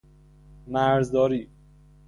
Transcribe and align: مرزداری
مرزداری 0.67 1.49